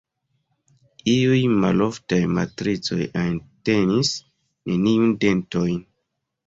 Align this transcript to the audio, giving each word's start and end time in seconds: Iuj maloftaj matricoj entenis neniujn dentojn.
Iuj 1.11 1.41
maloftaj 1.65 2.19
matricoj 2.39 2.99
entenis 3.27 4.13
neniujn 4.19 5.19
dentojn. 5.27 5.83